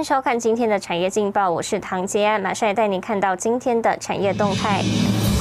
[0.00, 4.82] 迎收看今天的产业劲报，我是唐杰安，马上来带您看到今天的产业动态。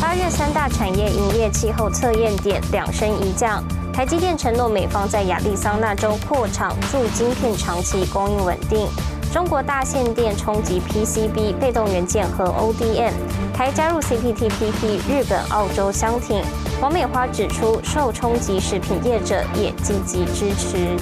[0.02, 3.64] 八月三大产业营业气候测验点两升一降，
[3.94, 8.86] 台积电承诺美方在亚利桑那州扩厂，助晶片长期供应稳定。
[9.32, 13.14] 中国大限电冲击 PCB 被动元件和 ODM，
[13.54, 16.44] 台加入 CPTPP，日本、澳洲相挺。
[16.82, 20.98] 王美花指出，受冲击食品业者也积极支持。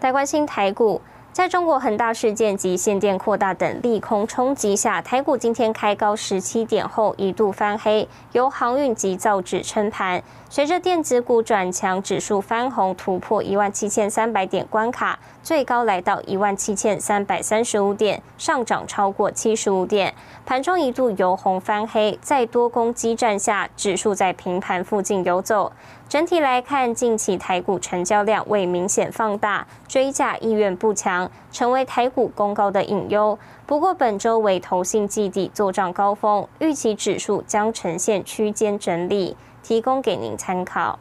[0.00, 1.00] 来关心台股。
[1.32, 10.22] 在中国恒大事件及限电扩大等利空冲击下，台股今天开高十七点后一度翻黑，由航运及造纸撑盘。
[10.50, 20.12] 随着电子股转强，指数翻红突破一万七千三百点关卡，最高来到一万七千三百三十五点，上涨超过七十五点。
[20.44, 25.72] 盘中一度由红翻黑，在多空激战下，指数在平盘附近游走。
[26.12, 33.38] 整体来看，近期台股成交量未明显放大，追价意愿不强，成为台股公高的隐忧。
[33.64, 40.98] 不过本周为投信季底做账高峰，预期指数将呈现区间整理，提供给您参考。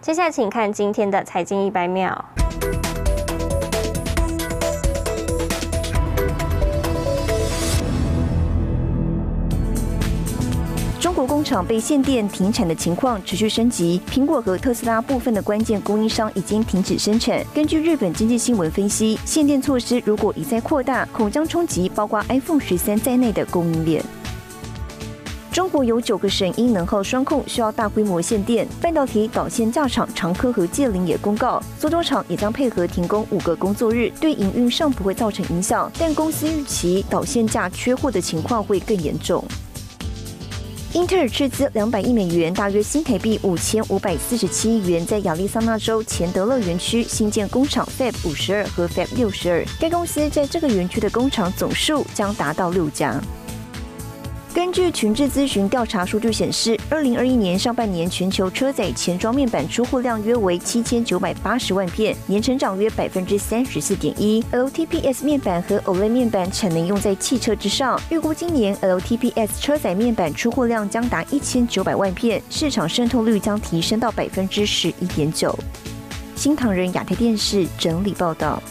[0.00, 2.24] 接下来请看今天的财经一百秒。
[11.26, 17.44] 工厂被限电停产的情况持续升级，苹果和特斯拉部分的关键供应商已经停止生产。
[17.54, 24.04] 根据日本经济新闻分析，限电措施如果一再扩大，恐将冲击包括 iPhone 十三在内的供应链。
[25.50, 39.44] 中国有九个省因能耗双控需要大规模限电，半导体导线架厂长科和界林也公告，苏州厂也将配合停工五个工作日，对营运上不会造成影响，但公司预期导线架缺货的情况会更严重。
[40.94, 49.64] 英特尔斥资两百亿美元，大约新台币五千五百四十七亿元，在亚利桑那州钱德勒园区新建工厂 Fab 五十二和 Fab 六十二。
[49.80, 53.18] 该公司在这个园区的工厂总数将达到六家。
[54.54, 64.44] 根据群智咨询调查数据显示，二零二一年上半年全球车载前装面板出货量约为七千九百八十万片，年成长约百分之三十四点一。
[64.52, 75.58] LTPS 面板和 OLED 面板产能用在汽车之上，预估今年 LTPS 车载面板出货量将达一千九百万片，市场渗透率将提升到百分之十一点九。
[76.36, 78.62] 新唐人亚太电视整理报道。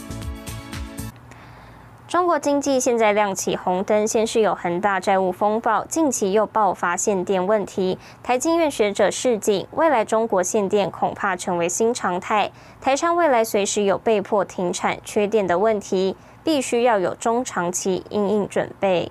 [2.12, 7.98] 中国经济现在亮起红灯，先是有恒大债务风暴，近期又爆发限电问题。
[8.22, 12.52] 台经院学者示警，未来中国限电恐怕成为新常态，
[12.82, 16.14] 台商未来随时有被迫停产、缺电的问题，
[16.44, 19.10] 必须要有中长期应应准备。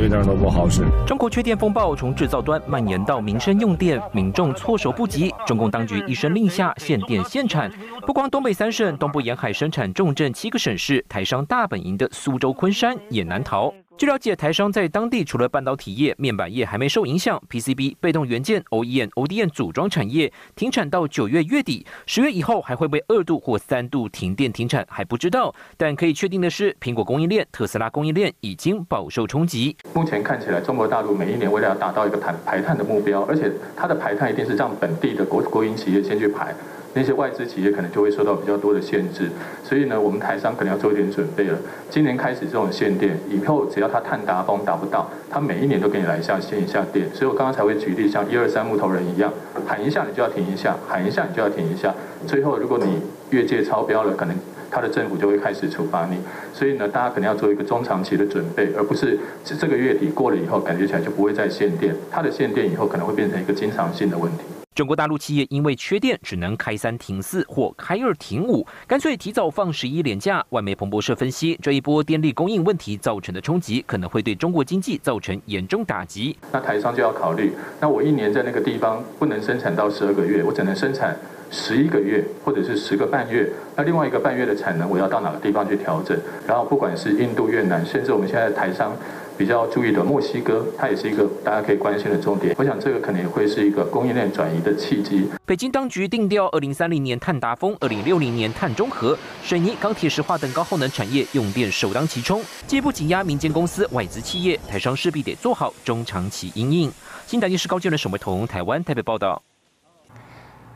[0.00, 0.82] 一点都不好使。
[1.06, 5.32] 中国缺电风暴从制造端蔓延到民生用电，民众措手不及。
[5.46, 7.70] 中共当局一声令下，限电限产。
[8.06, 13.72] 不光东北三省、东部沿海生产重镇七个省市，台商大本营的苏州、昆山也难逃。
[13.96, 25.54] 据了解，台商在当地除了半导体业、面板业还没受影响，PCB、被动元件、OEM、ODM 组装产业停产到九月月底，十月以后还会被二度或三度停电停产还不知道。
[25.76, 29.76] 但可以确定的是，苹果供应链、特斯拉供应链已经饱受冲击。
[29.94, 36.52] 目前看起来，中国大陆每一年为了要达到一个排排碳的目标，而且它的排碳一定是让本地的国国营企业先去排。
[36.94, 39.28] 那些外资企业可能就会受到比较多的限制，
[39.64, 41.58] 所以呢，我们台商可能要做一点准备了。
[41.90, 47.06] 今年开始这种限电，以后只要它碳达峰达不到，它每一年都给你来一下限一下电。
[47.12, 49.32] 所以我刚刚才会举例，像一二三木头人一样，
[49.66, 51.92] 喊一下你就要停一下，喊一下你就要停一下。
[52.26, 54.36] 最后如果你越界超标了，可能
[54.70, 56.18] 他的政府就会开始处罚你。
[56.52, 61.92] 所以呢，大家可能要做一个中长期的准备，而不是这个月底过了以后，感觉起来就不会再限电。
[62.08, 64.63] 它的限电以后可能会变成一个经常性的问题。
[64.74, 70.44] 中国大陆企业因为缺电，只能开三停四或开二停五，干脆提早放十一连假。
[70.48, 76.36] 外媒彭博社分析，这一波电力供应问题造成的冲击，可能会对中国经济造成严重打击。
[76.50, 81.16] 那台商就要考虑，那我一年在那个地方不能生产到十二个月，我只能生产
[81.52, 83.48] 十一个月，或者是十个半月。
[83.76, 86.18] 那另外一个半月的产能，我要到哪个地方去调整？
[86.48, 88.92] 然后不管是印度、越南，甚至我们现在台商。
[89.36, 92.54] 比较注意的墨西哥，它也是一个大家可以关心的重点。
[92.58, 95.28] 我想这个可能也会是一个供应链转移的契机。
[95.44, 102.42] 北京当局定调，二零三零年碳达峰，二零六零年碳中和，水泥、钢铁、石化等高耗能产业用电首当其冲。
[102.66, 106.90] 进一步挤压民间公司、外资企业，台商势必得做好中长期应应。
[107.26, 109.42] 新台电视高建的沈伟彤，台湾台北报道。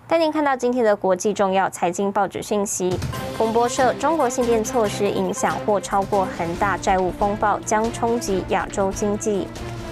[0.07, 2.99] 带您看到今天的国际重要财经报纸信息。
[3.39, 9.47] 彭博社：中国限电措施影响或超过恒大债务风暴，将冲击亚洲经济。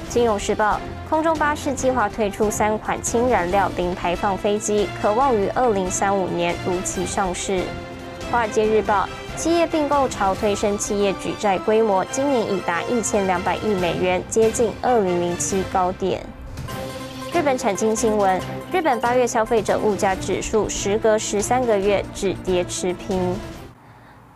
[0.08, 7.62] 金融时报：空中巴士计划推出三款氢燃料零排放飞机，可望于二零三五年如期上市。
[8.32, 16.20] 华尔街日报，企业并购潮推升企业举债规模，今年已达一千两百亿美元，接近二零零七高点。
[17.32, 18.40] 日本产经新闻，
[18.72, 23.36] 日本八月消费者物价指数时隔十三个月止跌持平。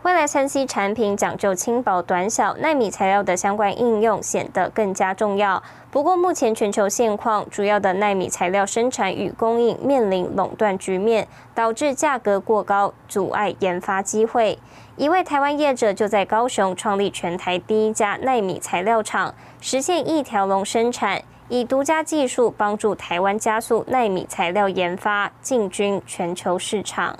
[0.03, 5.61] 未来三 C 产品讲究轻薄短小，纳米材料的相关应用显得更加重要。
[5.91, 14.57] 不过，目前全球现况，主要的纳米材料生产与供应面临垄断局面，导致价格过高，阻碍研发机会。
[14.95, 27.19] 一位台湾业者就在高雄创立全台第一家纳米材料厂，实现一条龙生产，以独家技术帮助台湾加速纳米材料研发，进军全球市场。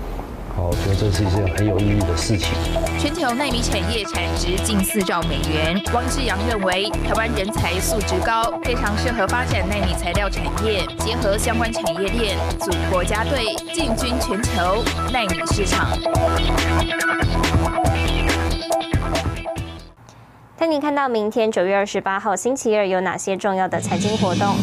[0.53, 2.49] 好，我觉得这是一件很有意义的事情。
[2.99, 5.81] 全球纳米产业产值近四兆美元。
[5.93, 15.97] 汪志阳认为，台湾人才素质高，非常适合发展纳米材料产业，结合相关产业链，组国家队，进军全球纳米市场。
[20.57, 24.55] 带您看到明天九月二十八号星期二有哪些重要的财经活动？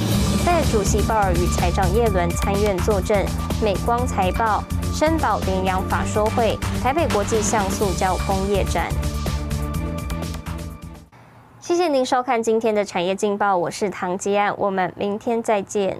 [0.44, 3.24] 在主席鲍尔与财长耶伦参院坐镇
[3.62, 4.62] 美光财报。
[4.98, 8.88] 珍宝联洋法说会、台北国际像素交工业展。
[11.60, 15.98] 谢谢您收看今天的产业劲报，我是唐吉安，我们明天再见。